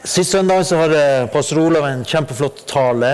[0.00, 3.08] Sist søndag så har pastor Olav en kjempeflott tale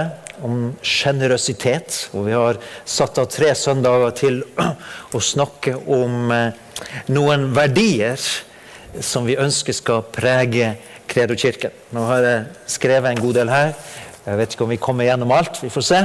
[0.46, 1.96] om sjenerøsitet.
[2.14, 6.60] Og vi har satt av tre søndager til å snakke om eh,
[7.10, 8.22] noen verdier
[9.02, 10.76] som vi ønsker skal prege
[11.10, 11.74] Kredo-kirken.
[11.90, 13.74] Nå har jeg skrevet en god del her.
[14.28, 15.58] Jeg vet ikke om vi kommer gjennom alt.
[15.64, 16.00] Vi får se.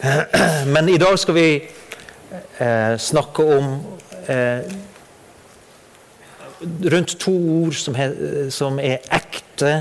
[0.72, 3.76] Men i dag skal vi eh, snakke om
[4.32, 4.64] eh,
[6.92, 8.08] rundt to ord som, he,
[8.54, 9.72] som er ekte.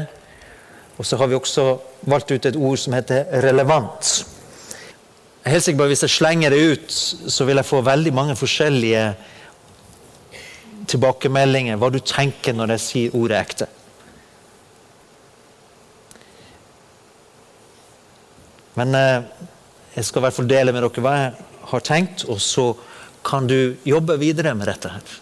[0.98, 1.66] Og så har vi også
[2.10, 4.14] valgt ut et ord som heter relevant.
[5.42, 6.92] Jeg er helt sikker på at Hvis jeg slenger det ut,
[7.34, 9.06] så vil jeg få veldig mange forskjellige
[10.88, 11.80] tilbakemeldinger.
[11.82, 13.68] Hva du tenker når jeg sier ordet ekte.
[18.80, 19.24] Men eh,
[19.96, 22.72] jeg skal i hvert fall dele med dere hva jeg har tenkt, og så
[23.26, 24.90] kan du jobbe videre med dette.
[24.90, 25.18] her.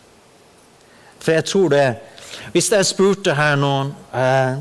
[1.19, 1.85] For jeg tror det
[2.53, 4.57] Hvis jeg spurte her noen eh,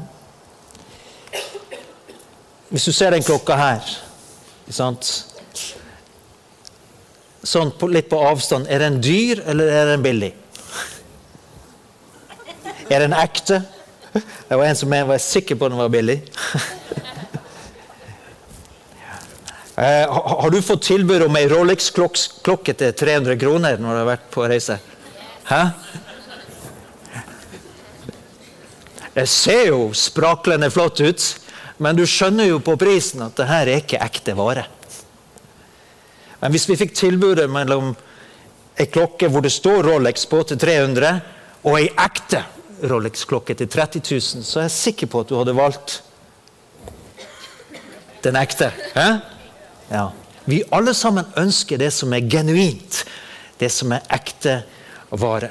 [2.69, 3.81] Hvis du ser den klokka her?
[4.69, 4.99] Sånn
[7.79, 8.67] på, litt på avstand.
[8.69, 10.35] Er den dyr, eller er den billig?
[12.91, 13.63] Er den ekte?
[14.13, 16.21] Det var en som var sikker på den var billig.
[19.79, 20.11] Eh,
[20.43, 24.43] har du fått tilbud om ei Rolex-klokke til 300 kroner når du har vært på
[24.51, 24.75] reise?
[25.47, 25.61] Hæ?
[29.19, 31.23] Det ser jo spraklende flott ut,
[31.83, 34.63] men du skjønner jo på prisen at det her er ikke ekte vare.
[36.39, 37.97] Men hvis vi fikk tilbudet mellom
[38.79, 41.11] ei klokke hvor det står Rolex på til 300,
[41.67, 42.45] og ei ekte
[42.87, 45.97] Rolex-klokke til 30 000, så er jeg sikker på at du hadde valgt
[48.23, 48.69] den ekte.
[48.95, 50.05] Ja.
[50.47, 53.01] Vi alle sammen ønsker det som er genuint,
[53.59, 54.61] det som er ekte
[55.11, 55.51] vare.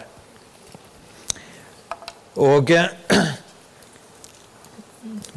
[2.39, 3.27] Og eh,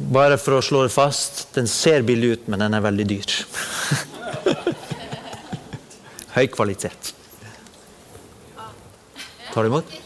[0.09, 3.35] bare for å slå det fast den ser billig ut, men den er veldig dyr.
[6.35, 7.13] Høy kvalitet.
[9.51, 9.97] Tar du imot?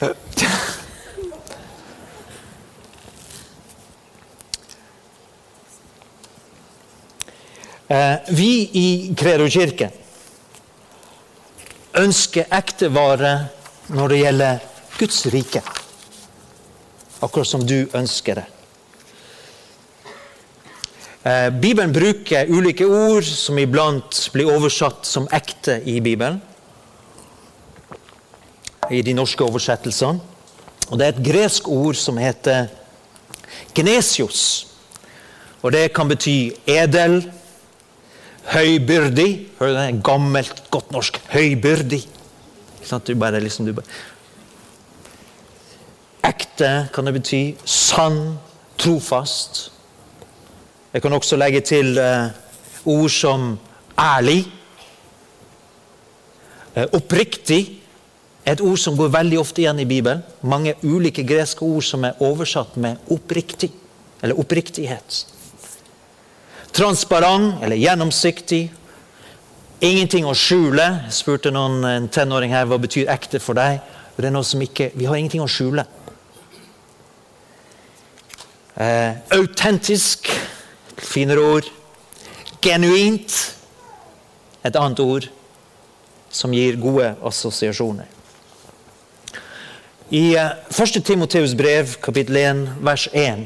[7.84, 9.90] Eh, vi i Kredo kirke
[12.00, 13.34] ønsker ekte vare
[13.92, 14.64] når det gjelder
[14.96, 15.60] Guds rike.
[17.20, 18.46] Akkurat som du ønsker det.
[21.24, 26.40] Eh, Bibelen bruker ulike ord som iblant blir oversatt som ekte i Bibelen.
[28.92, 30.20] I de norske oversettelsene.
[30.90, 32.68] Og Det er et gresk ord som heter
[33.74, 34.66] gnesios.
[35.62, 37.22] Og Det kan bety edel,
[38.44, 39.48] Høybyrdig.
[39.58, 40.02] Hører du det?
[40.04, 41.16] Gammelt, godt norsk.
[41.32, 42.02] Høybyrdig.
[43.06, 43.86] Du bare, liksom, du bare.
[46.24, 47.54] Ekte kan det bety.
[47.64, 48.36] Sann,
[48.78, 49.70] trofast.
[50.94, 52.30] Jeg kan også legge til uh,
[52.86, 53.58] ord som
[53.98, 54.44] ærlig.
[56.76, 57.80] Uh, oppriktig.
[58.46, 60.22] Et ord som går veldig ofte igjen i Bibelen.
[60.42, 63.72] Mange ulike greske ord som er oversatt med oppriktig,
[64.22, 65.26] eller oppriktighet.
[66.72, 68.62] Transparent eller gjennomsiktig.
[69.80, 70.86] Ingenting å skjule.
[71.08, 73.82] Jeg spurte noen, en tenåring her hva betyr ekte for deg.
[74.14, 75.88] Det er noe som ikke, Vi har ingenting å skjule.
[78.74, 80.30] Eh, autentisk.
[81.04, 81.70] Finere ord.
[82.64, 83.36] Genuint.
[84.64, 85.28] Et annet ord
[86.34, 88.08] som gir gode assosiasjoner.
[90.14, 91.04] I eh, 1.
[91.04, 93.44] Timoteus brev, kapittel 1, vers 1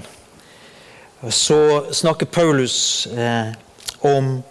[1.31, 3.51] så snakker Paulus eh,
[4.01, 4.43] om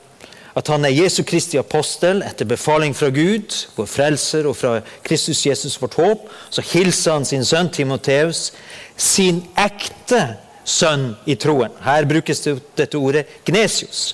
[0.58, 5.46] at han er Jesu Kristi apostel etter befaling fra Gud, vår frelser, og fra Kristus
[5.46, 6.26] Jesus vårt håp.
[6.50, 8.52] Så hilser han sin sønn Timoteus,
[8.98, 10.24] sin ekte
[10.68, 11.72] sønn i troen.
[11.84, 14.12] Her brukes det, dette ordet gnesius.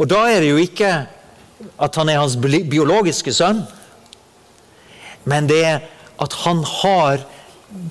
[0.00, 0.92] Og da er det jo ikke
[1.80, 3.62] at han er hans biologiske sønn,
[5.28, 5.84] men det er
[6.22, 7.24] at han har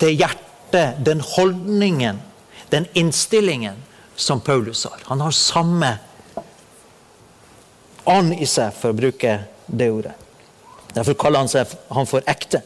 [0.02, 2.22] det hjertet, den holdningen,
[2.72, 3.78] den innstillingen
[4.16, 5.02] som Paulus har.
[5.10, 5.92] Han har samme
[8.06, 10.14] ånd i seg, for å bruke det ordet.
[10.96, 12.62] Derfor kaller han seg han for ekte.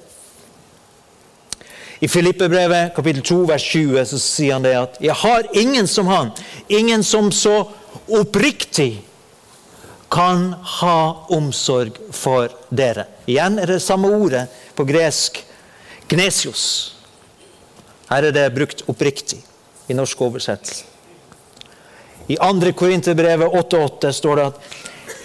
[2.00, 6.08] I Filippebrevet kapittel 2 vers 20 så sier han det at 'Jeg har ingen som
[6.08, 6.32] han,
[6.70, 7.68] ingen som så
[8.08, 9.02] oppriktig
[10.12, 13.06] kan ha omsorg for dere'.
[13.28, 15.44] Igjen er det samme ordet på gresk
[16.08, 16.96] gnesios.
[18.10, 19.44] Her er det brukt oppriktig
[19.90, 20.86] i norsk oversettelse.
[22.30, 22.72] I 2.
[22.78, 24.56] Korinterbrevet 8,8 står det at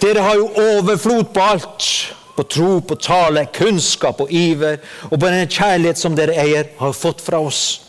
[0.01, 1.89] dere har jo overflod på alt.
[2.35, 6.93] På tro, på tale, kunnskap og iver, og på den kjærlighet som dere eier, har
[6.93, 7.81] fått fra oss.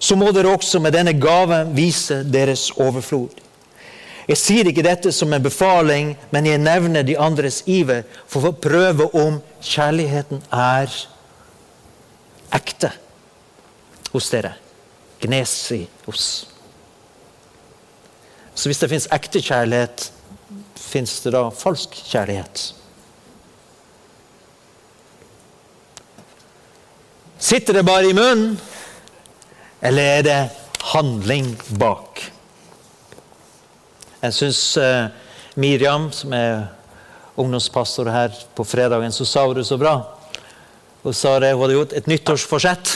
[0.00, 3.30] så må dere også med denne gaven vise deres overflod.
[4.28, 8.56] Jeg sier ikke dette som en befaling, men jeg nevner de andres iver for å
[8.56, 10.92] prøve om kjærligheten er
[12.56, 12.90] ekte
[14.12, 14.54] hos dere.
[15.20, 16.28] Gnesi hos.
[18.54, 20.08] Så hvis det fins ekte kjærlighet,
[20.78, 22.70] fins det da falsk kjærlighet?
[27.44, 28.54] Sitter det bare i munnen,
[29.84, 30.36] eller er det
[30.94, 32.22] handling bak?
[34.22, 35.10] Jeg syns uh,
[35.60, 36.62] Miriam, som er
[37.36, 39.92] ungdomspastor her på fredagen, så sa hun det så bra.
[41.02, 42.94] Hun sa det, hun hadde gjort et nyttårsforsett.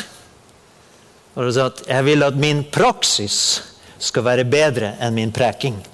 [1.34, 3.62] Og hun sa at 'jeg vil at min praksis
[3.98, 5.84] skal være bedre enn min preking'.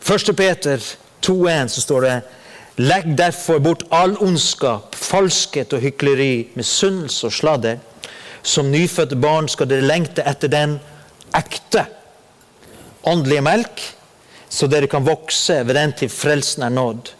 [0.00, 0.80] Første Peter
[1.22, 2.20] 2,1 så står det
[2.80, 7.80] Legg derfor bort all ondskap, falskhet og hykleri, misunnelse og sladder
[8.42, 10.78] som nyfødte barn skal dere lengte etter den
[11.36, 11.84] ekte
[13.08, 13.82] åndelige melk,
[14.52, 17.12] så dere kan vokse ved den til frelsen er nådd.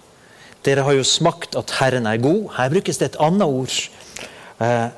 [0.66, 2.52] Dere har jo smakt at Herren er god.
[2.56, 3.78] Her brukes det et annet ord.
[4.62, 4.88] Eh,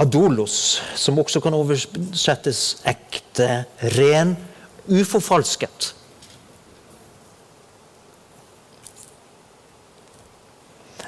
[0.00, 3.64] adolos, som også kan oversettes ekte,
[3.98, 4.34] ren,
[4.88, 5.92] uforfalsket.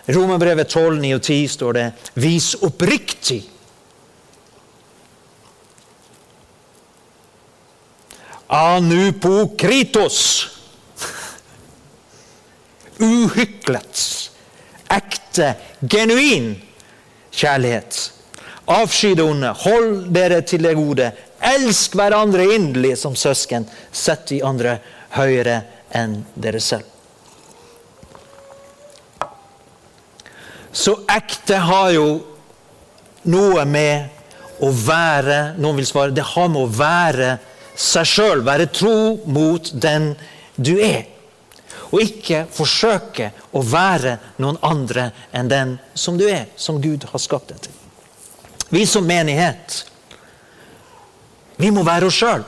[0.09, 3.49] Romerbrevet 12, 9 og 10 står det 'vis oppriktig'.
[8.49, 10.49] Anupokritos.
[12.99, 14.31] Uhyklet.
[14.91, 16.63] Ekte, genuin
[17.33, 18.13] kjærlighet.
[18.65, 19.55] Avsky det onde.
[19.65, 21.11] Hold dere til det gode.
[21.43, 23.67] Elsk hverandre inderlig som søsken.
[23.93, 24.79] Sett de andre
[25.17, 25.63] høyere
[25.97, 26.92] enn dere selv.
[30.83, 32.07] Så ekte har jo
[33.31, 37.37] noe med å være Noen vil svare det har med å være
[37.79, 38.97] seg sjøl, være tro
[39.31, 40.13] mot den
[40.59, 41.07] du er.
[41.93, 47.23] Og ikke forsøke å være noen andre enn den som du er, som Gud har
[47.23, 47.79] skapt deg til.
[48.73, 49.83] Vi som menighet,
[51.61, 52.45] vi må være oss sjøl.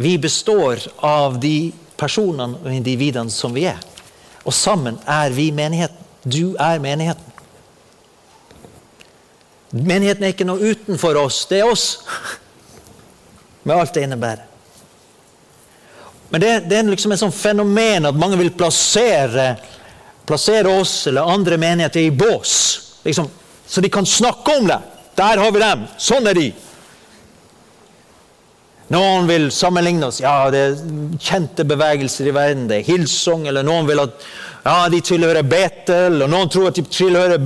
[0.00, 3.80] Vi består av de personene og individene som vi er.
[4.44, 6.09] Og sammen er vi menigheten.
[6.22, 7.26] Du er menigheten.
[9.70, 11.84] Menigheten er ikke noe utenfor oss, det er oss.
[13.62, 14.46] Med alt det innebærer.
[16.30, 19.52] Men det, det er liksom et sånt fenomen at mange vil plassere,
[20.26, 22.54] plassere oss eller andre menigheter i bås.
[23.04, 23.26] Liksom,
[23.66, 24.78] så de kan snakke om det.
[25.18, 25.86] Der har vi dem.
[25.98, 26.50] Sånn er de.
[28.90, 30.18] Noen vil sammenligne oss.
[30.22, 30.78] Ja, det er
[31.22, 32.66] kjente bevegelser i verden.
[32.70, 33.46] Det er Hillsong.
[33.46, 34.16] Eller noen vil at
[34.64, 37.38] ja, de tilhører Betel, og noen tror at de tilhører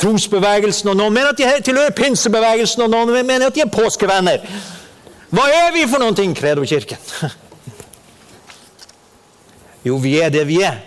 [0.00, 4.46] trosbevegelsen, og noen mener at de tilhører pinsebevegelsen, og noen mener at de er påskevenner.
[5.34, 7.02] Hva er vi for noen ting, Kredo-kirken?
[9.86, 10.80] Jo, vi er det vi er.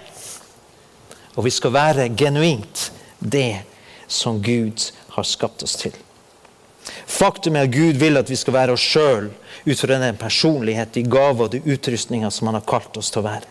[1.40, 3.62] Og vi skal være genuint det
[4.12, 5.94] som Gud har skapt oss til.
[7.08, 9.30] Faktum er at Gud vil at vi skal være oss sjøl
[9.66, 13.24] ut fra den personlighet, de gaver og de utrustninger som Han har kalt oss til
[13.24, 13.48] å være.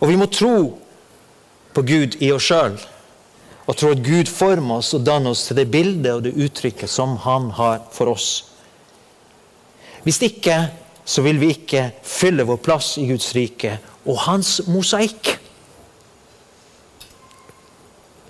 [0.00, 0.56] Og vi må tro
[1.74, 2.78] på Gud i oss sjøl.
[3.64, 6.90] Og tro at Gud former oss og danner oss til det bildet og det uttrykket
[6.90, 8.30] som Han har for oss.
[10.04, 10.58] Hvis ikke
[11.04, 15.34] så vil vi ikke fylle vår plass i Guds rike og hans mosaikk.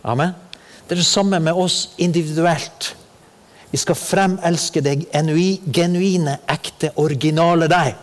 [0.05, 0.35] Amen.
[0.85, 2.93] Det er det samme med oss individuelt.
[3.75, 7.97] Vi skal fremelske det genuine, ekte, originale deg.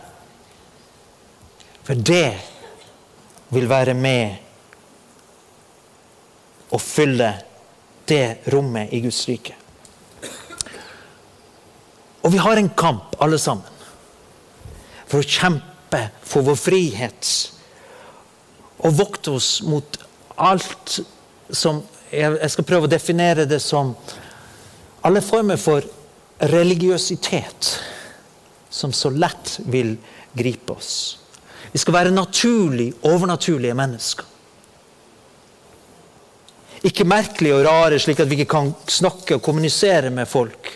[1.80, 2.34] For det
[3.56, 4.36] vil være med
[6.76, 7.30] å fylle
[8.04, 9.56] det rommet i Guds rike.
[12.20, 13.64] Og vi har en kamp, alle sammen,
[15.08, 17.32] for å kjempe for vår frihet.
[18.84, 19.88] Og vokte oss mot
[20.36, 21.00] alt
[21.48, 21.80] som
[22.12, 23.96] Jeg skal prøve å definere det som
[25.02, 25.82] alle former for
[26.38, 27.70] religiøsitet
[28.70, 29.96] som så lett vil
[30.32, 31.18] gripe oss.
[31.72, 34.28] Vi skal være naturlig, overnaturlige mennesker.
[36.82, 40.70] Ikke merkelige og rare, slik at vi ikke kan snakke og kommunisere med folk.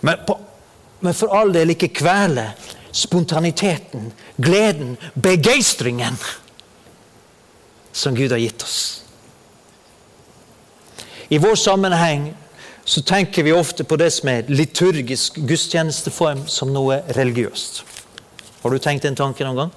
[0.00, 0.38] Men, på,
[1.00, 2.46] men for all del ikke kvele
[2.94, 6.16] spontaniteten, gleden, begeistringen
[7.98, 9.02] som Gud har gitt oss.
[11.28, 12.34] I vår sammenheng
[12.84, 17.82] så tenker vi ofte på det som er liturgisk gudstjenesteform, som noe religiøst.
[18.62, 19.74] Har du tenkt den tanken noen gang?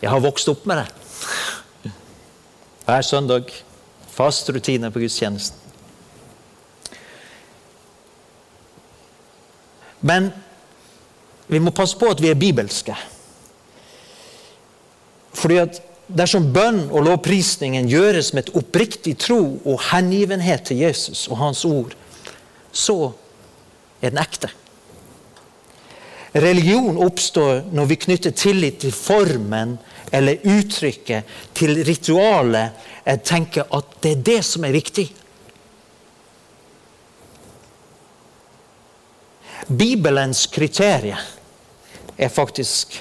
[0.00, 1.92] Jeg har vokst opp med det.
[2.86, 3.50] Hver søndag.
[4.10, 5.58] Fast rutine på gudstjenesten.
[10.00, 10.30] Men
[11.46, 12.96] vi må passe på at vi er bibelske.
[15.36, 21.28] Fordi at Dersom bønn og lovprisningen gjøres med et oppriktig tro og hengivenhet til Jesus
[21.30, 21.94] og Hans ord,
[22.72, 23.12] så
[24.00, 24.50] er den ekte.
[26.34, 29.76] Religion oppstår når vi knytter tillit til formen
[30.14, 32.76] eller uttrykket, til ritualet.
[33.06, 35.06] Jeg tenker at det er det som er viktig.
[39.70, 41.20] Bibelens kriterier
[42.18, 42.98] er faktisk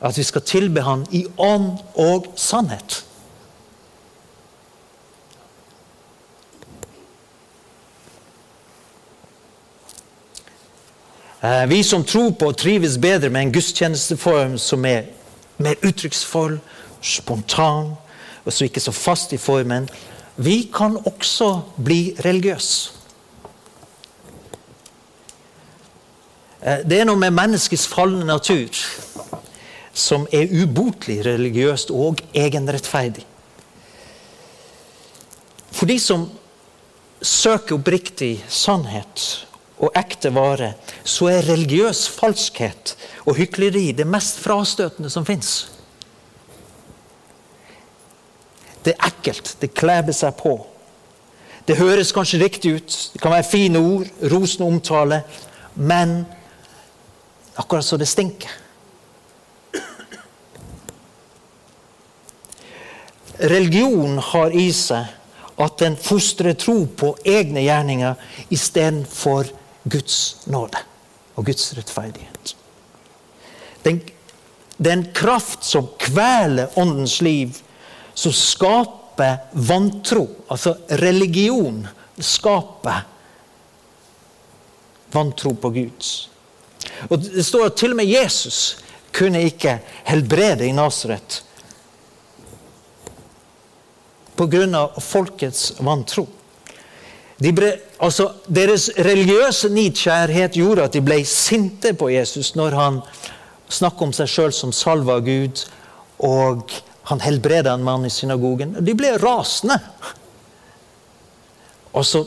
[0.00, 3.04] at vi skal tilbe Han i ånd og sannhet.
[11.42, 15.02] Eh, vi som tror på og trives bedre med en gudstjenesteform som er
[15.58, 16.58] mer uttrykksfull,
[17.00, 17.94] spontan,
[18.44, 19.88] og så ikke så fast i formen,
[20.36, 22.92] vi kan også bli religiøse.
[26.62, 28.68] Eh, det er noe med menneskets falne natur
[29.92, 33.24] som er ubotelig religiøst og egenrettferdig.
[35.70, 36.28] For de som
[37.22, 39.46] søker oppriktig sannhet
[39.80, 42.94] og ekte vare, så er religiøs falskhet
[43.26, 45.70] og hykleri det mest frastøtende som fins.
[48.84, 49.56] Det er ekkelt.
[49.60, 50.54] Det kleber seg på.
[51.68, 52.96] Det høres kanskje riktig ut.
[53.12, 55.22] Det kan være fine ord, rosende omtale.
[55.74, 56.22] Men
[57.60, 58.52] akkurat så det stinker.
[63.40, 65.16] Religion har i seg
[65.60, 68.16] at den fostrer tro på egne gjerninger
[68.52, 69.48] istedenfor
[69.84, 70.80] Guds nåde
[71.36, 72.54] og Guds rettferdighet.
[73.84, 74.00] Den,
[74.76, 77.56] den kraft som kveler åndens liv,
[78.14, 80.26] som skaper vantro.
[80.48, 81.86] Altså religion
[82.20, 83.04] skaper
[85.12, 86.10] vantro på Gud.
[87.08, 88.78] Og Det står at til og med Jesus
[89.16, 91.42] kunne ikke helbrede i Nasaret
[94.40, 94.86] pga.
[95.00, 96.26] folkets vantro.
[97.40, 97.70] De ble,
[98.04, 102.98] altså, deres religiøse nidkjærhet gjorde at de ble sinte på Jesus når han
[103.72, 105.62] snakket om seg sjøl som salva Gud,
[106.20, 106.72] og
[107.08, 108.74] han helbreda en mann i synagogen.
[108.84, 109.78] De ble rasende.
[111.96, 112.26] Og så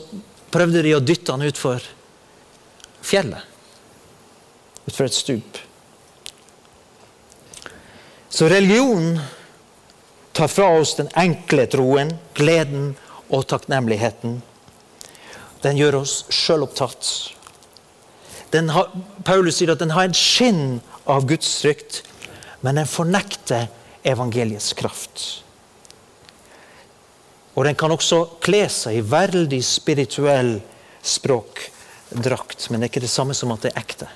[0.52, 1.84] prøvde de å dytte han utfor
[3.04, 3.44] fjellet.
[4.84, 5.60] Utfor et stup.
[8.34, 9.20] Så religionen
[10.34, 12.92] tar fra oss den enkle troen, gleden
[13.30, 14.40] og takknemligheten.
[15.62, 17.10] Den gjør oss sjølopptatt.
[19.26, 22.02] Paulus sier at den har en skinn av Guds frykt,
[22.66, 23.70] men den fornekter
[24.06, 25.24] evangeliets kraft.
[27.54, 30.56] Og den kan også kle seg i veldig spirituell
[31.04, 34.10] språkdrakt, men det er ikke det samme som at det er ekte.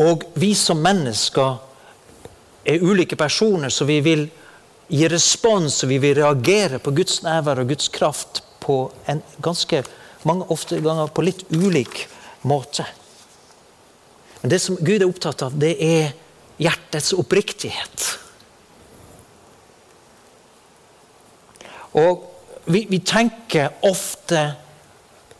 [0.00, 1.60] Og vi som mennesker
[2.64, 4.24] er ulike personer, så vi vil
[4.88, 9.84] gi respons og vi vil reagere på Guds nærvær og Guds kraft på en ganske
[10.24, 12.06] mange ofte ganger på litt ulik
[12.48, 12.86] måte.
[14.42, 16.12] Men det som Gud er opptatt av, det er
[16.60, 18.10] hjertets oppriktighet.
[21.94, 22.26] Og
[22.66, 24.42] vi, vi tenker ofte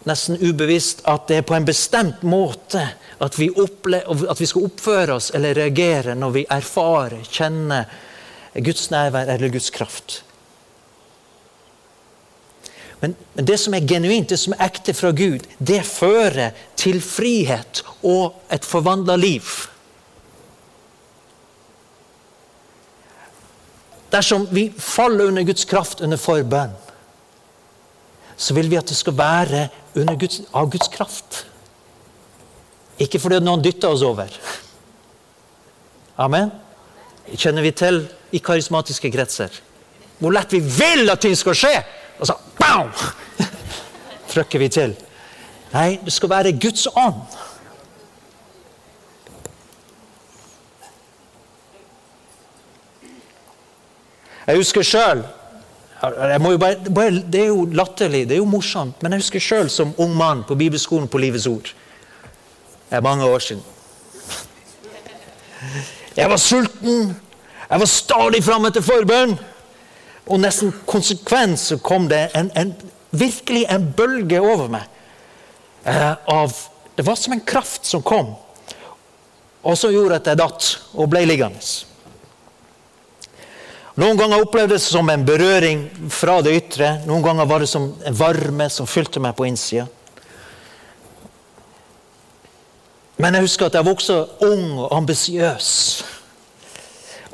[0.08, 2.82] nesten ubevisst at det er på en bestemt måte
[3.24, 7.88] at vi, at vi, skal oppføre oss eller reagere når vi erfarer, kjenner
[8.54, 10.22] Guds nærvær eller Guds kraft.
[13.00, 17.02] Men, men det som er genuint, det som er ekte fra Gud, det fører til
[17.04, 19.44] frihet og et forvandla liv.
[24.14, 26.72] Dersom vi faller under Guds kraft under forbønn,
[28.36, 29.68] så vil vi at det skal være
[30.18, 31.44] Guds, av Guds kraft.
[32.98, 34.30] Ikke fordi noen dytter oss over.
[36.20, 36.52] Amen.
[37.34, 39.54] Kjenner vi til i karismatiske kretser.
[40.18, 41.74] Hvor lett vi vil at ting skal skje!
[42.18, 42.92] Og så bam!
[44.32, 44.94] trykker vi til.
[45.74, 47.22] Nei, det skal være Guds ånd.
[54.44, 55.24] Jeg husker sjøl
[56.12, 60.44] det er jo latterlig, det er jo morsomt, men jeg husker sjøl som ung mann
[60.48, 61.70] på bibelskolen på Livets Ord.
[62.90, 63.62] Det er mange år siden.
[66.16, 67.16] Jeg var sulten.
[67.70, 69.38] Jeg var stadig framme til forbønn.
[70.26, 72.74] Og nesten konsekvent så kom det en, en
[73.10, 74.86] virkelig en bølge over meg.
[75.84, 76.54] Eh, av,
[76.96, 78.32] det var som en kraft som kom,
[79.64, 81.60] og som gjorde at jeg datt og ble liggende.
[83.94, 86.88] Noen ganger opplevde det som en berøring fra det ytre.
[87.06, 89.86] Noen ganger var det som en varme som fylte meg på innsida.
[93.22, 94.16] Men jeg husker at jeg var også
[94.48, 95.68] ung og ambisiøs.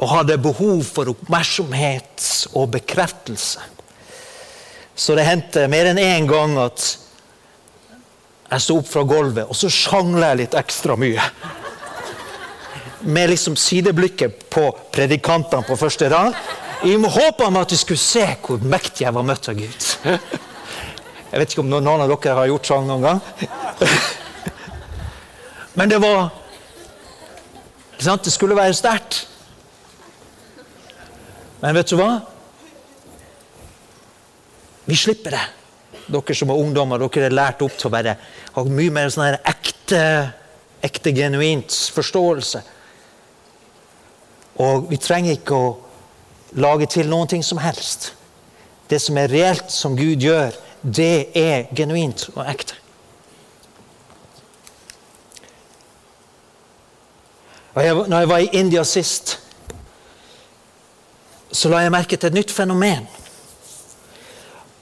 [0.00, 3.64] Og hadde behov for oppmerksomhet og bekreftelse.
[4.92, 6.90] Så det hendte mer enn én gang at
[8.50, 11.24] jeg sto opp fra gulvet, og så sjangla jeg litt ekstra mye.
[13.00, 16.37] Med liksom sideblikket på predikantene på første rad.
[16.85, 19.88] I håp om at de skulle se hvor mektig jeg var møtt av Gud.
[21.30, 23.21] Jeg vet ikke om noen av dere har gjort sånn noen gang.
[25.78, 26.30] Men det var?
[28.00, 29.26] Det skulle være sterkt.
[31.61, 32.11] Men vet du hva?
[34.88, 35.47] Vi slipper det.
[36.11, 38.16] Dere som er ungdommer, dere er lært opp til å være,
[38.57, 40.00] ha mye mer sånn ekte,
[40.83, 42.64] ekte, genuint forståelse.
[44.59, 45.71] Og vi trenger ikke å
[46.59, 48.12] lage til noen ting som helst.
[48.90, 52.75] Det som er reelt, som Gud gjør, det er genuint og ekte.
[57.75, 59.37] Og jeg, når jeg var i India sist,
[61.52, 63.07] så la jeg merke til et nytt fenomen.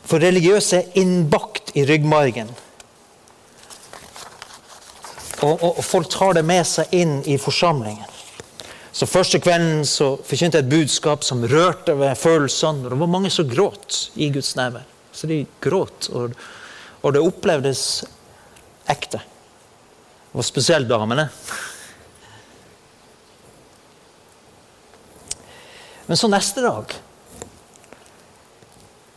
[0.08, 2.48] For religiøse er innbakt i ryggmargen.
[5.42, 8.17] Og, og, og, folk tar det med seg inn i forsamlingen.
[8.98, 12.82] Så Første kvelden så forkynte jeg et budskap som rørte ved følelsene.
[12.82, 14.88] Og det var mange som gråt i Guds nærvær.
[15.14, 16.34] Så de gråt, og,
[17.06, 17.82] og det opplevdes
[18.90, 19.20] ekte.
[19.22, 21.28] Det var spesielt damene.
[26.08, 26.98] Men så neste dag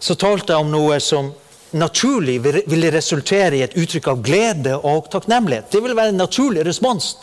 [0.01, 1.33] så talte jeg om noe som
[1.73, 5.71] naturlig ville resultere i et uttrykk av glede og takknemlighet.
[5.73, 7.15] Det ville være en naturlig respons.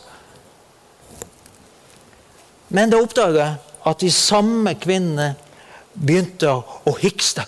[2.69, 3.57] Men da oppdaga jeg
[3.89, 5.31] at de samme kvinnene
[5.93, 7.45] begynte å hikste.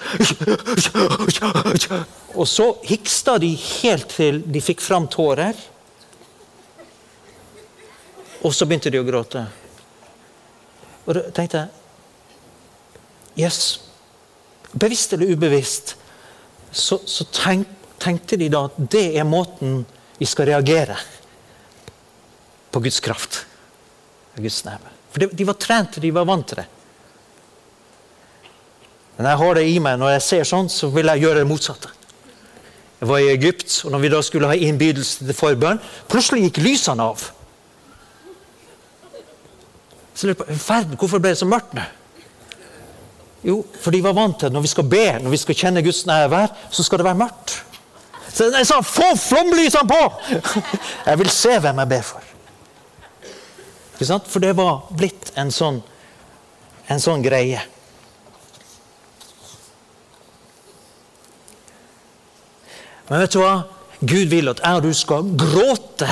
[2.39, 5.57] Og så hiksta de helt til de fikk fram tårer.
[8.41, 9.43] Og så begynte de å gråte.
[11.05, 11.77] Og da tenkte jeg
[13.39, 13.79] Yes.
[14.75, 15.95] Bevisst eller ubevisst
[16.71, 17.67] så, så tenk,
[17.99, 19.85] tenkte de da at det er måten
[20.19, 20.97] vi skal reagere
[22.71, 23.45] på Guds kraft.
[24.35, 24.90] Guds nærvær.
[25.11, 26.67] For de, var trent, de var vant til det.
[29.17, 29.99] Men jeg har det i meg.
[29.99, 31.91] Når jeg ser sånn, så vil jeg gjøre det motsatte.
[33.01, 36.61] Jeg var i Egypt, og når vi da skulle ha innbydelse til forbønn, plutselig gikk
[36.61, 37.25] lysene av.
[40.13, 41.87] Så lurer jeg på, Hvorfor ble det så mørkt nå?
[43.41, 45.81] Jo, for de var vant til at når vi skal be, når vi skal kjenne
[45.81, 47.55] Guds nærvær, så skal det være mørkt.
[48.31, 50.11] Så jeg sa 'få flomlysene på'!
[51.09, 52.30] Jeg vil se hvem jeg ber for.
[54.01, 55.81] For det var blitt en sånn,
[56.89, 57.61] en sånn greie.
[63.11, 63.55] Men vet du hva?
[64.01, 66.09] Gud vil at jeg og du skal gråte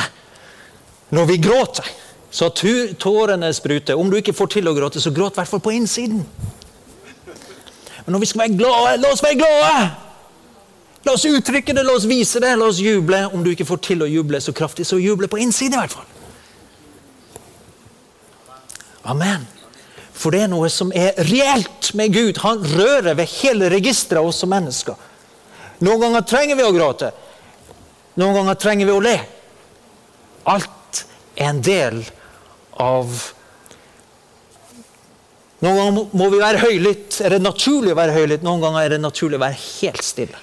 [1.16, 1.88] når vi gråter.
[2.30, 3.98] Så tårene spruter.
[3.98, 6.22] Om du ikke får til å gråte, så gråt i hvert fall på innsiden.
[8.06, 9.90] Men når vi skal være glade, la oss være glade!
[11.08, 13.24] La oss uttrykke det, la oss vise det, la oss juble.
[13.34, 15.96] Om du ikke får til å juble så kraftig, så juble på innsiden i hvert
[15.96, 16.19] fall.
[19.10, 19.48] Amen.
[20.14, 22.42] For det er noe som er reelt med Gud.
[22.44, 24.98] Han rører ved hele registeret av oss som mennesker.
[25.86, 27.12] Noen ganger trenger vi å gråte.
[28.20, 29.18] Noen ganger trenger vi å le.
[30.52, 31.04] Alt
[31.40, 32.02] er en del
[32.80, 33.14] av
[35.60, 37.20] noen ganger må vi være høylytt.
[37.26, 38.46] Er det naturlig å være høylytt?
[38.48, 40.40] Noen ganger er det naturlig å være helt stille.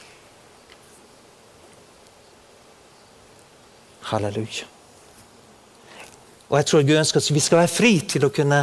[4.11, 4.76] Halleluja.
[6.49, 8.61] Og jeg tror Gud ønsker at vi skal være fri til å kunne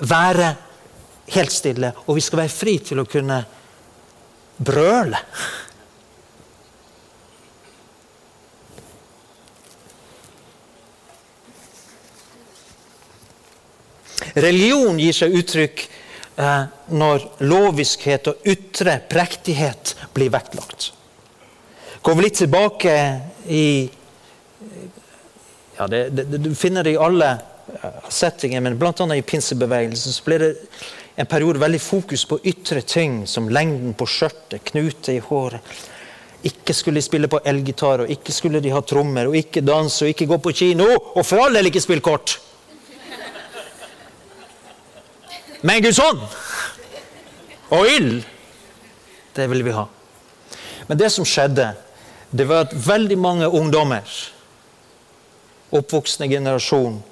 [0.00, 0.48] være
[1.34, 3.40] helt stille, og vi skal være fri til å kunne
[4.56, 5.20] brøle.
[14.36, 20.90] Religion gir seg uttrykk eh, når loviskhet og ytre prektighet blir vektlagt.
[22.04, 22.96] Går vi litt tilbake
[23.48, 23.66] i
[25.76, 27.32] ja, det, det, Du finner det i alle
[27.82, 28.92] eh, settinger, men bl.a.
[29.16, 30.52] i pinsebevegelsen så ble det
[31.16, 35.76] en periode veldig fokus på ytre ting, som lengden på skjørtet, knute i håret.
[36.46, 40.04] Ikke skulle de spille på elgitar, og ikke skulle de ha trommer, og ikke danse,
[40.04, 40.86] og ikke gå på kino,
[41.16, 42.36] og for all del ikke spille kort!
[45.66, 46.20] Men Guds ånd
[47.74, 48.20] og ild
[49.34, 49.86] Det vil vi ha.
[50.86, 51.72] Men det som skjedde,
[52.30, 54.04] det var at veldig mange ungdommer,
[55.70, 57.02] oppvoksende generasjon,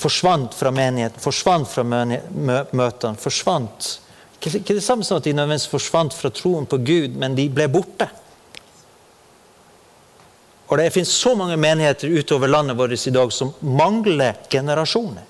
[0.00, 3.16] forsvant fra menigheten, forsvant fra møtene.
[3.18, 4.00] forsvant.
[4.40, 7.68] Ikke det samme som at de nødvendigvis forsvant fra troen på Gud, men de ble
[7.68, 8.08] borte.
[10.70, 15.26] Og Det finnes så mange menigheter utover landet vårt i dag som mangler generasjoner.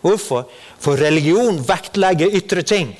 [0.00, 0.44] Hvorfor?
[0.78, 2.92] For religion vektlegger ytre ting.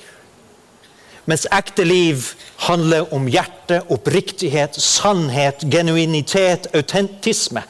[1.24, 2.24] Mens ekte liv
[2.66, 7.62] handler om hjerte, oppriktighet, sannhet, genuinitet, autentisme.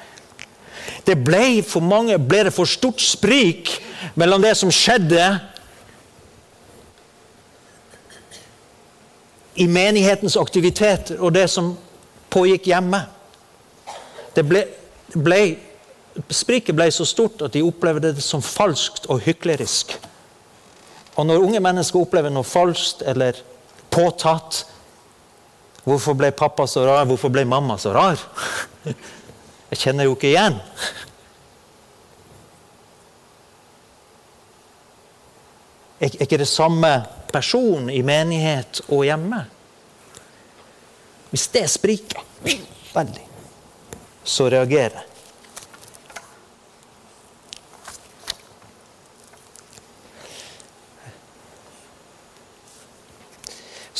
[1.07, 3.72] Det ble For mange ble det for stort sprik
[4.18, 5.24] mellom det som skjedde
[9.61, 11.74] i menighetens aktiviteter, og det som
[12.33, 13.03] pågikk hjemme.
[14.33, 14.62] Det ble,
[15.12, 15.40] ble,
[16.33, 19.98] spriket ble så stort at de opplevde det som falskt og hyklerisk.
[21.18, 23.38] Og når unge mennesker opplever noe falskt eller
[23.92, 24.66] påtatt
[25.81, 27.07] Hvorfor ble pappa så rar?
[27.09, 28.20] Hvorfor ble mamma så rar?
[29.71, 30.57] Jeg kjenner jo ikke igjen.
[36.01, 36.91] Er ikke det samme
[37.31, 39.45] person i menighet og hjemme?
[41.31, 42.25] Hvis det spriker
[42.95, 43.27] veldig,
[44.25, 45.05] så reagerer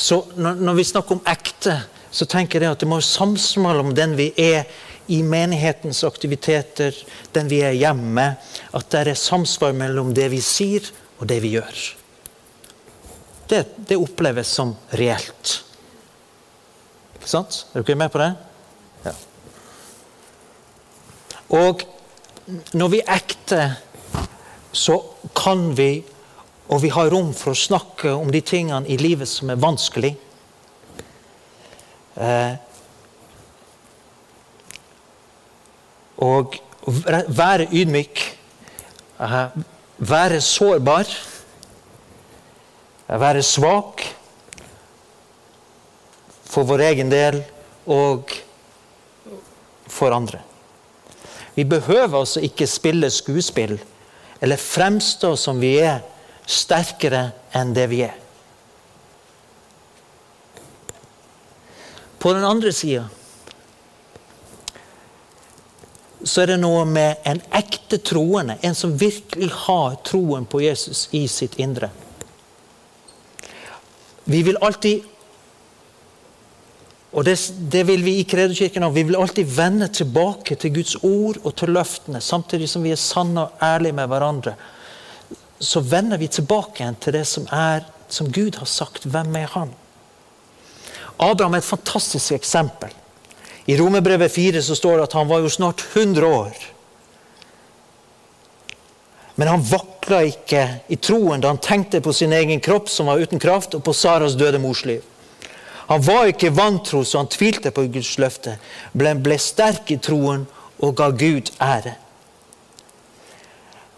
[0.01, 1.75] Så når, vi snakker om ekte,
[2.11, 4.65] så tenker jeg at det må samsvare om den vi er
[5.11, 6.95] i menighetens aktiviteter,
[7.35, 8.27] den vi er hjemme.
[8.75, 10.87] At det er samsvar mellom det vi sier,
[11.19, 11.81] og det vi gjør.
[13.51, 15.57] Det, det oppleves som reelt.
[17.19, 17.65] Ikke Sant?
[17.75, 18.31] Er dere med på det?
[19.05, 19.13] Ja.
[21.59, 21.83] Og
[22.73, 23.65] når vi er ekte,
[24.71, 24.97] så
[25.35, 25.91] kan vi
[26.71, 30.13] og vi har rom for å snakke om de tingene i livet som er vanskelig.
[32.15, 32.53] Eh,
[36.21, 36.55] og
[37.27, 38.21] være ydmyk,
[39.97, 41.09] være sårbar,
[43.07, 44.05] være svak
[46.51, 47.41] for vår egen del
[47.89, 48.31] og
[49.91, 50.41] for andre.
[51.55, 53.79] Vi behøver altså ikke spille skuespill
[54.41, 55.99] eller fremstå som vi er
[56.47, 58.15] sterkere enn det vi er.
[62.21, 63.07] På den andre sida
[66.23, 71.07] så er det noe med en ekte troende, en som virkelig har troen på Jesus
[71.17, 71.89] i sitt indre.
[74.23, 75.07] Vi vil alltid
[77.11, 77.33] og det,
[77.67, 78.93] det, vil vi i Kredokirken òg.
[78.95, 83.01] Vi vil alltid vende tilbake til Guds ord og til løftene, samtidig som vi er
[83.01, 84.53] sanne og ærlige med hverandre
[85.61, 89.05] så vender vi tilbake igjen til det som er som Gud har sagt.
[89.05, 89.69] Hvem er han?
[91.21, 92.89] Abraham er et fantastisk eksempel.
[93.65, 96.55] I Romerbrevet 4 så står det at han var jo snart 100 år.
[99.35, 103.21] Men han vakla ikke i troen da han tenkte på sin egen kropp som var
[103.21, 105.01] uten kraft, og på Saras døde mors liv.
[105.91, 108.57] Han var ikke vantro, så han tvilte på Guds løfte,
[108.93, 110.45] men ble sterk i troen
[110.81, 111.97] og ga Gud ære.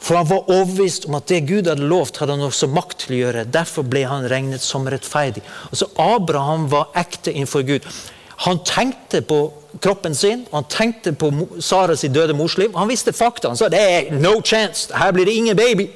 [0.04, 3.14] For han var overbevist om at det Gud hadde lovt, hadde han også makt til
[3.16, 3.46] å gjøre.
[3.48, 5.46] Derfor ble han regnet som rettferdig.
[5.70, 7.88] Altså Abraham var ekte innenfor Gud.
[8.38, 12.74] Han tenkte på kroppen sin, han tenkte på Saras døde mors liv.
[12.76, 13.48] Han visste fakta.
[13.48, 15.90] Han sa det er no chance, her blir det ingen baby.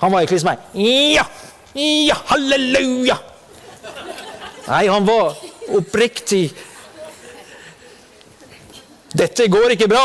[0.00, 0.64] Han var i som meg.
[0.74, 1.26] Ja!
[1.74, 3.16] Ja, halleluja!
[4.66, 5.36] Nei, han var
[5.70, 6.50] oppriktig
[9.10, 10.04] Dette går ikke bra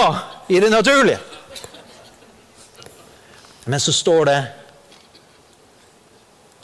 [0.50, 1.20] i det naturlige.
[3.70, 4.38] Men så står det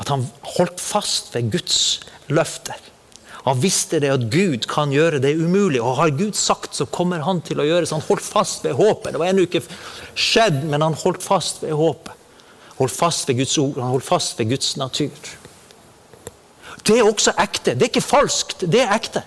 [0.01, 0.25] at han
[0.57, 1.77] holdt fast ved Guds
[2.33, 2.90] løfter.
[3.43, 7.23] Han visste det at Gud kan gjøre det umulig, og har Gud sagt, så kommer
[7.25, 9.13] han til å gjøre så Han holdt fast ved håpet.
[9.13, 9.63] Det var ennå ikke
[10.13, 12.13] skjedd, men han holdt fast ved håpet.
[12.77, 15.31] Holdt fast ved Guds ord, han holdt fast ved Guds natur.
[16.85, 17.73] Det er også ekte.
[17.75, 19.23] Det er ikke falskt, det er ekte.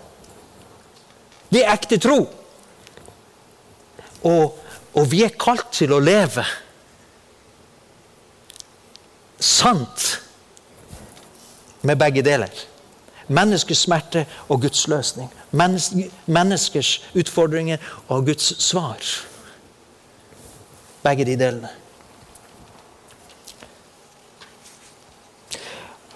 [1.50, 2.18] Det er ekte tro.
[4.24, 4.60] Og,
[4.94, 6.46] og vi er kalt til å leve
[9.42, 10.06] sant
[11.84, 12.64] med begge deler.
[13.28, 15.30] Menneskers smerte og Guds løsning.
[16.26, 17.76] Menneskers utfordringer
[18.08, 18.98] og Guds svar.
[21.02, 21.68] Begge de delene.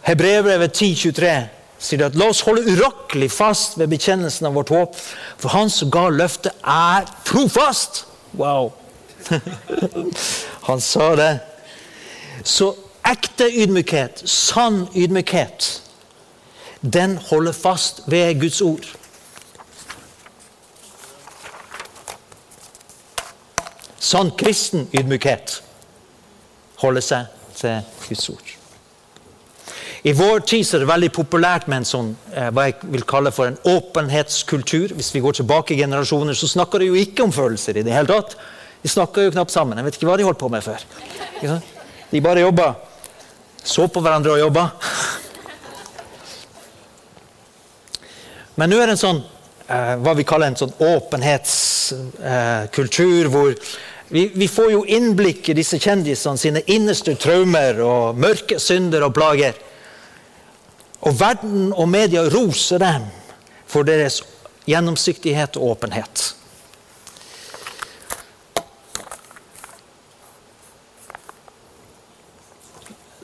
[0.09, 1.33] Hebreerbrevet 10,23
[1.79, 4.97] sier at la oss holde urokkelig fast ved bekjennelsen av vårt håp,
[5.39, 8.07] for han som ga løftet, er trofast!
[8.39, 8.73] Wow!
[10.69, 11.33] han sa det.
[12.45, 12.73] Så
[13.07, 15.69] ekte ydmykhet, sann ydmykhet,
[16.83, 18.87] den holder fast ved Guds ord.
[23.99, 25.59] Sånn kristen ydmykhet
[26.81, 28.55] holder seg til Guds ord.
[30.07, 33.33] I vår tid er det veldig populært med en sånn, eh, hva jeg vil kalle
[33.35, 34.95] for en åpenhetskultur.
[34.95, 37.93] Hvis vi går tilbake i generasjoner, så snakker de jo ikke om følelser i det
[37.93, 38.37] hele tatt.
[38.83, 39.77] De snakker jo knapt sammen.
[39.77, 40.87] Jeg vet ikke hva de holdt på med før.
[42.11, 42.75] De bare jobba.
[43.65, 44.71] Så på hverandre og jobba.
[48.59, 49.21] Men nå er det en sånn
[49.71, 53.55] eh, hva vi kaller en sånn åpenhetskultur, eh, hvor
[54.09, 59.15] vi, vi, får jo innblikk i disse kjendisene sine innerste traumer og mørke synder og
[59.15, 59.55] plager.
[61.07, 63.03] Og verden og media roser dem
[63.69, 64.23] for deres
[64.67, 66.35] gjennomsiktighet og åpenhet.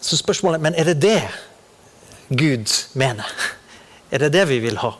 [0.05, 1.23] Så spørsmålet men er det det
[2.29, 3.27] Gud mener?
[4.15, 4.93] Er det det vi vil ha?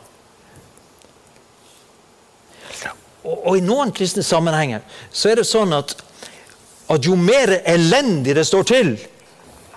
[3.25, 5.95] Og, og I noen kristne sammenhenger så er det sånn at,
[6.93, 8.93] at jo mer elendig det står til,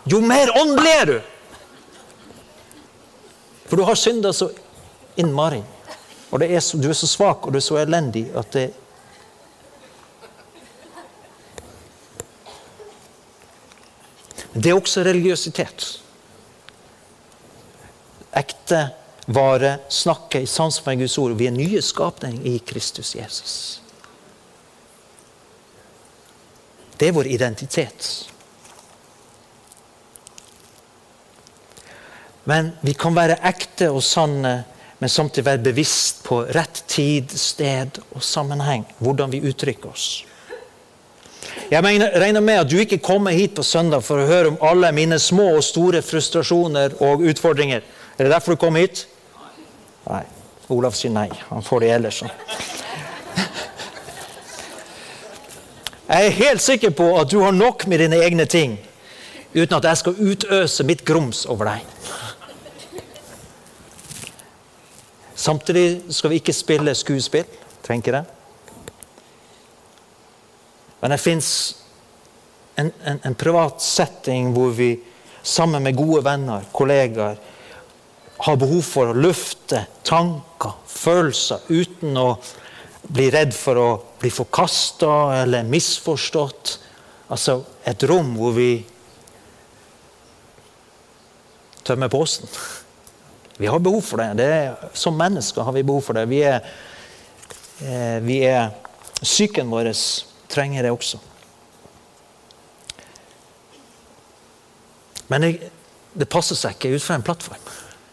[0.09, 1.17] jo mer åndelig er du.
[3.69, 4.51] For du har synda så
[5.21, 5.63] innmari.
[6.31, 8.69] Og er så, du er så svak og du er så elendig at det
[14.59, 15.85] Det er også religiøsitet.
[18.35, 18.81] Ekte
[19.29, 21.37] vare snakke i sans med Guds ord.
[21.37, 23.55] Vi er nye skapninger i Kristus Jesus.
[26.97, 28.09] Det er vår identitet.
[32.49, 34.63] Men vi kan være ekte og sanne,
[34.99, 38.87] men samtidig være bevisst på rett tid, sted og sammenheng.
[38.99, 40.25] Hvordan vi uttrykker oss.
[41.69, 44.89] Jeg regner med at du ikke kommer hit på søndag for å høre om alle
[44.97, 47.85] mine små og store frustrasjoner og utfordringer.
[48.17, 49.05] Er det derfor du kom hit?
[50.09, 50.25] Nei.
[50.69, 51.29] Olav sier nei.
[51.49, 52.23] Han får det ellers.
[56.09, 58.79] Jeg er helt sikker på at du har nok med dine egne ting
[59.55, 61.85] uten at jeg skal utøse mitt grums over deg.
[65.39, 67.45] Samtidig skal vi ikke spille skuespill.
[67.89, 68.25] Ikke det.
[71.01, 71.49] Men det fins
[72.77, 74.91] en, en, en, privat setting hvor vi
[75.43, 77.39] sammen med gode venner, kollegaer,
[78.39, 82.29] har behov for å lufte tanker, følelser, uten å
[83.09, 83.89] bli redd for å
[84.21, 86.77] bli forkasta eller misforstått.
[87.35, 88.73] Altså et rom hvor vi
[91.89, 92.49] tømmer posen.
[93.59, 94.35] Vi har behov for det.
[94.39, 96.29] det som mennesker har vi behov for det.
[96.31, 96.61] Vi er,
[97.83, 98.71] eh, vi er
[99.19, 99.91] Psyken vår
[100.49, 101.19] trenger det også.
[105.27, 105.59] Men
[106.15, 107.65] det passer seg ikke ut fra en plattform.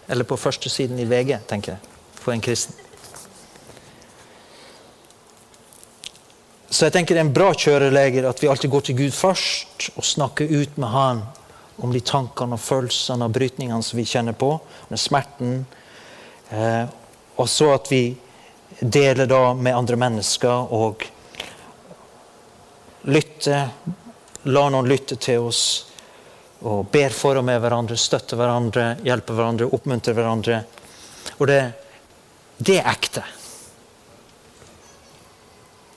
[0.07, 1.93] Eller på førstesiden i VG, tenker jeg.
[2.19, 2.75] For en kristen.
[6.69, 9.89] Så jeg tenker det er en bra kjøreleger at vi alltid går til Gud først
[9.95, 11.21] og snakker ut med Han
[11.85, 14.49] om de tankene og følelsene og brytningene som vi kjenner på,
[14.89, 15.65] med smerten.
[16.49, 16.83] Eh,
[17.35, 18.03] og så at vi
[18.79, 21.03] deler da med andre mennesker og
[23.07, 23.71] lytter.
[24.45, 25.61] La noen lytte til oss
[26.65, 30.61] og ber for og med hverandre, støtter hverandre, hjelper hverandre, oppmuntrer hverandre.
[31.37, 31.61] Og det,
[32.57, 33.21] det er ekte.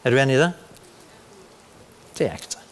[0.05, 0.51] Er du enig i det?
[2.19, 2.65] Det er ekte.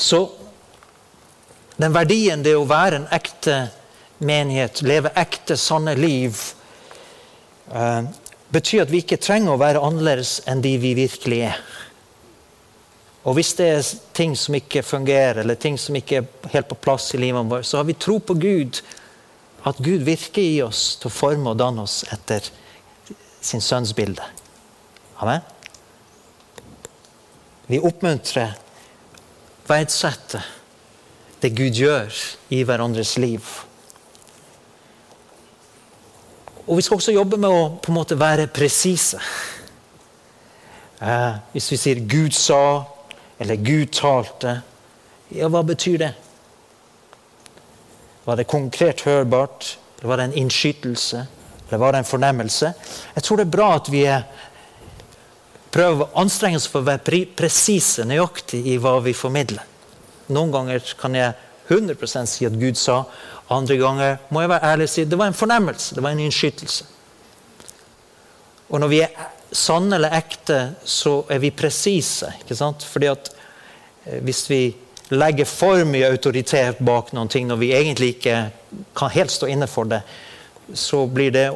[0.00, 0.24] Så
[1.80, 3.60] den verdien det å være en ekte
[4.18, 6.40] menighet, leve ekte, sanne liv,
[7.70, 8.02] uh,
[8.50, 11.62] betyr at vi ikke trenger å være annerledes enn de vi virkelig er.
[13.24, 16.78] Og hvis det er ting som ikke fungerer, eller ting som ikke er helt på
[16.80, 18.80] plass i livet vårt, så har vi tro på Gud.
[19.68, 22.46] At Gud virker i oss til å forme og danne oss etter
[23.44, 24.24] sin sønns bilde.
[25.20, 25.44] Amen.
[27.68, 28.56] Vi oppmuntrer
[29.68, 30.46] verdsetter
[31.40, 32.16] det Gud gjør
[32.52, 33.44] i hverandres liv.
[36.66, 39.20] Og vi skal også jobbe med å på en måte være presise.
[41.00, 42.99] Eh, hvis vi sier 'Gud sa'
[43.40, 44.60] eller 'Gud talte',
[45.28, 46.12] ja, hva betyr det?
[48.24, 49.78] Var det konkret hørbart?
[49.98, 51.26] Eller var det en innskytelse?
[51.68, 52.72] Eller var det en fornemmelse?
[53.14, 54.22] Jeg tror det er bra at vi er
[55.70, 59.64] prøve å anstrenge oss for å være presise, nøyaktig i hva vi formidler.
[60.34, 61.34] Noen ganger kan jeg
[61.70, 63.04] 100 si at Gud sa.
[63.50, 66.24] Andre ganger må jeg være ærlig og si det var en fornemmelse, det var en
[66.26, 66.84] innskytelse.
[68.70, 72.32] Og når vi er sanne eller ekte, så er vi presise.
[72.40, 72.84] ikke sant?
[72.86, 73.32] Fordi at
[74.04, 74.62] eh, hvis vi
[75.10, 78.36] legger for mye autoritet bak noen ting når vi egentlig ikke
[78.96, 80.02] kan helt stå inne for det,
[80.74, 81.50] så det,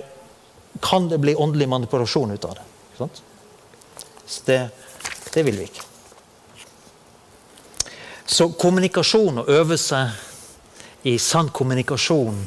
[0.82, 2.64] kan det bli åndelig manipulasjon ut av det.
[2.90, 3.22] Ikke sant?
[4.26, 4.60] Så det,
[5.34, 5.84] det vil vi ikke.
[8.26, 12.40] Så kommunikasjon, å øve seg i sann kommunikasjon,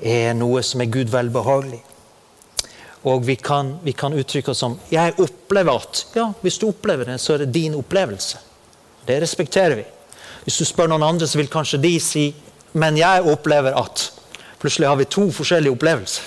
[0.00, 1.82] er noe som er Gud velbehagelig.
[3.08, 6.04] Og vi kan, vi kan uttrykke oss som 'jeg opplever at'.
[6.14, 8.38] Ja, hvis du opplever det, så er det din opplevelse.
[9.06, 9.84] Det respekterer vi.
[10.44, 12.34] Hvis du spør noen andre, så vil kanskje de si
[12.72, 14.10] 'men jeg opplever at'.
[14.58, 16.22] Plutselig har vi to forskjellige opplevelser.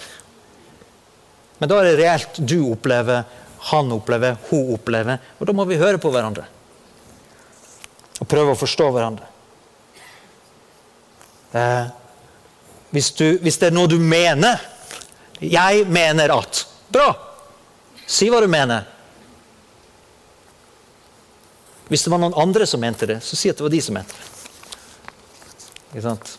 [1.60, 3.24] Men da er det reelt du opplever,
[3.60, 5.20] han opplever, hun opplever.
[5.40, 6.46] Og da må vi høre på hverandre.
[8.20, 9.28] Og prøve å forstå hverandre.
[11.54, 11.86] Eh,
[12.90, 14.62] hvis, du, hvis det er noe du mener
[15.42, 16.62] Jeg mener at
[16.92, 17.12] Bra!
[18.08, 18.88] Si hva du mener.
[21.92, 23.96] Hvis det var noen andre som mente det, så si at det var de som
[23.96, 24.28] mente det.
[25.92, 26.30] Ikke sant?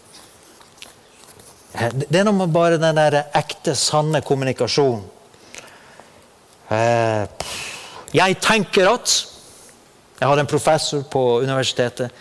[1.76, 5.04] Eh, det er noe med bare den der ekte, sanne kommunikasjonen.
[6.72, 7.52] Eh,
[8.12, 9.28] jeg tenker at
[10.22, 12.12] Jeg hadde en professor på universitetet.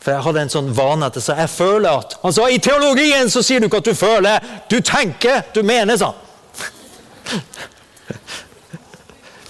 [0.00, 2.56] For jeg hadde en sånn vane at jeg sa jeg føler at Han sa i
[2.58, 6.16] teologien så sier du ikke at du føler, du tenker, du mener sånn.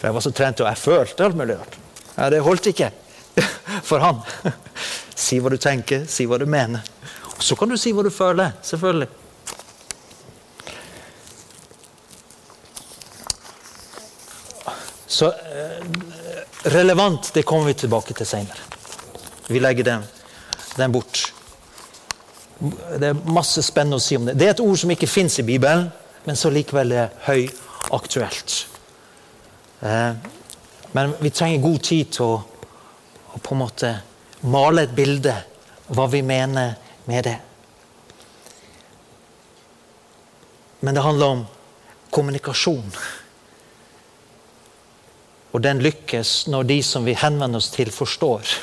[0.01, 1.75] For jeg var så trent, og jeg følte alt mulig rart.
[2.17, 2.91] Ja, det holdt ikke
[3.89, 4.25] for han.
[5.21, 6.81] Si hva du tenker, si hva du mener.
[7.37, 8.55] Og så kan du si hva du føler.
[8.65, 9.11] Selvfølgelig.
[15.21, 15.85] Så eh,
[16.73, 18.65] relevant, det kommer vi tilbake til seinere.
[19.53, 20.09] Vi legger den,
[20.79, 21.27] den, bort.
[22.97, 24.39] Det er masse spennende å si om det.
[24.41, 25.91] Det er et ord som ikke fins i Bibelen,
[26.25, 28.63] men så likevel er høyaktuelt.
[29.81, 30.13] Eh,
[30.93, 32.41] men vi trenger god tid til å,
[33.33, 33.93] å på en måte
[34.51, 35.35] male et bilde
[35.91, 36.77] hva vi mener
[37.09, 37.39] med det.
[40.81, 41.47] Men det handler om
[42.11, 42.93] kommunikasjon.
[45.51, 48.55] Og den lykkes når de som vi henvender oss til, forstår.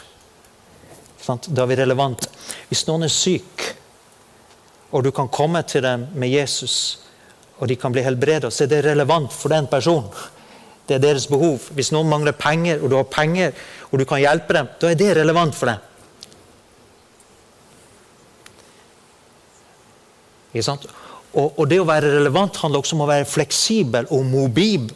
[1.27, 2.29] Da er vi relevant.
[2.69, 3.65] Hvis noen er syk,
[4.95, 7.03] og du kan komme til dem med Jesus,
[7.59, 10.09] og de kan bli helbreda, så er det relevant for den personen.
[10.87, 11.69] Det er deres behov.
[11.75, 13.51] Hvis noen mangler penger, og du har penger,
[13.91, 15.83] og du kan hjelpe dem, da er det relevant for dem.
[20.57, 24.87] Og, og det å være relevant handler også om å være fleksibel og mobil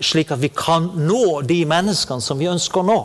[0.00, 2.98] slik at vi kan nå de menneskene som vi ønsker å nå.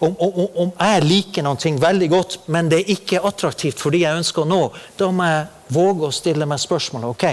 [0.00, 4.00] Om, om, om jeg liker noe veldig godt, men det er ikke attraktivt for de
[4.00, 4.60] jeg ønsker å nå,
[4.96, 7.26] da må jeg våge å stille meg spørsmålet ok,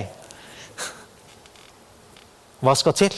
[2.66, 3.16] hva skal til?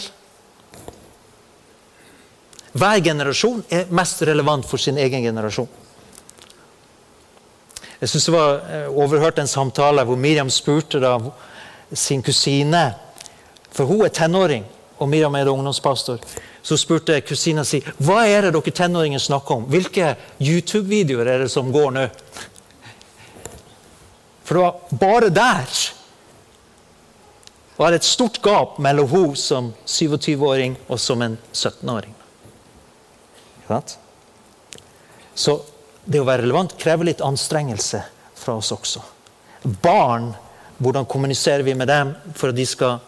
[2.74, 5.70] Hver generasjon er mest relevant for sin egen generasjon.
[8.00, 11.18] Jeg synes det var eh, overhørt en samtale hvor Miriam spurte da
[11.94, 12.94] sin kusine
[13.74, 14.64] For hun er tenåring
[15.00, 16.18] og Miriam er ungdomspastor,
[16.62, 19.68] så spurte kusina si hva er det dere tenåringer snakker om.
[19.72, 22.04] Hvilke YouTube-videoer er det som går nå?
[24.44, 25.80] For det var bare der
[27.80, 32.12] var det et stort gap mellom hun som 27-åring og som en 17-åring.
[35.36, 35.60] Så
[36.06, 38.02] det å være relevant krever litt anstrengelse
[38.40, 39.04] fra oss også.
[39.84, 40.32] Barn,
[40.80, 43.00] hvordan kommuniserer vi med dem for at de skal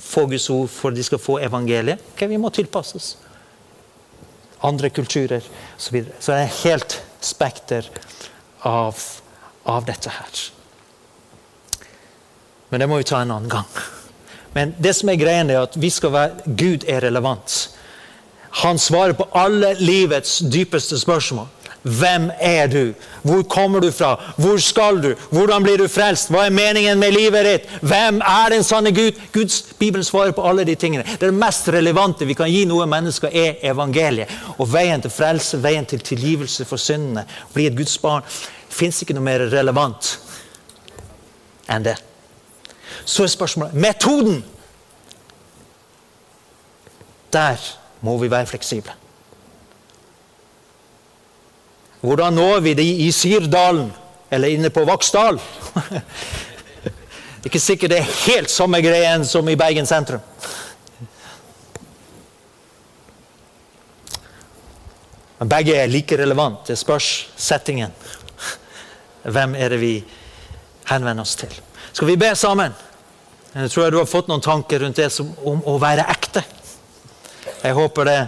[0.00, 2.00] få Guds ord for at de skal få evangeliet.
[2.14, 3.14] Okay, vi må tilpasses.
[4.66, 5.44] Andre kulturer
[5.76, 6.00] osv.
[6.04, 7.90] Så, så det er helt spekter
[8.66, 8.98] av,
[9.68, 10.42] av dette her.
[12.70, 13.70] Men det må vi ta en annen gang.
[14.54, 17.58] Men det som er greien er at vi skal være, Gud er relevant.
[18.50, 21.46] Han svarer på alle livets dypeste spørsmål.
[21.82, 22.92] Hvem er du?
[23.22, 24.20] Hvor kommer du fra?
[24.36, 25.14] Hvor skal du?
[25.30, 26.28] Hvordan blir du frelst?
[26.28, 27.70] Hva er meningen med livet ditt?
[27.80, 29.16] Hvem er den sanne Gud?
[29.32, 31.06] Guds Bibelen svarer på alle de tingene.
[31.20, 34.28] Det mest relevante vi kan gi noen mennesker, er evangeliet.
[34.58, 37.24] Og veien til frelse, veien til tilgivelse for syndene,
[37.54, 38.28] bli et Guds barn,
[38.68, 40.18] fins ikke noe mer relevant
[41.70, 41.96] enn det.
[43.08, 44.42] Så er spørsmålet metoden.
[47.32, 47.56] Der
[48.00, 48.94] må vi være fleksible.
[52.00, 53.90] Hvordan når vi de i Sirdalen
[54.30, 55.36] eller inne på Vaksdal?
[55.74, 56.00] Det
[57.44, 60.24] er ikke sikkert det er helt samme greien som i Bergen sentrum.
[65.40, 66.66] Men begge er like relevant.
[66.68, 67.92] Det spørs settingen.
[69.24, 69.94] Hvem er det vi
[70.88, 71.52] henvender oss til?
[71.92, 72.74] Skal vi be sammen?
[73.54, 76.44] Jeg tror du har fått noen tanker rundt det som, om å være ekte.
[77.60, 78.20] Jeg håper det.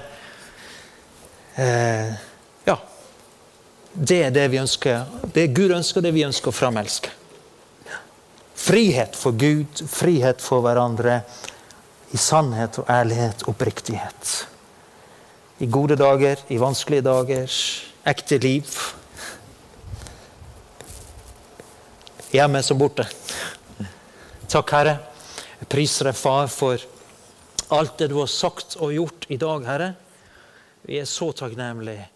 [1.57, 2.13] Eh,
[3.93, 5.05] Det er det vi ønsker.
[5.35, 7.11] Det Gud ønsker, det vi ønsker å framelske.
[8.57, 11.19] Frihet for Gud, frihet for hverandre.
[12.13, 14.33] I sannhet og ærlighet, oppriktighet.
[15.61, 17.53] I gode dager, i vanskelige dager,
[18.09, 18.73] ekte liv.
[22.33, 23.05] Hjemme som borte.
[24.49, 24.97] Takk, Herre.
[25.61, 26.81] Jeg priser deg, Far, for
[27.73, 29.93] alt det du har sagt og gjort i dag, Herre.
[30.85, 32.09] Vi er så takknemlige